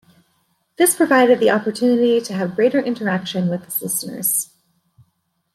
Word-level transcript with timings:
This 0.77 0.95
provided 0.95 1.39
the 1.39 1.51
opportunity 1.51 2.19
to 2.21 2.33
have 2.33 2.55
greater 2.55 2.79
interaction 2.79 3.49
with 3.49 3.65
his 3.65 3.83
listeners. 3.83 4.49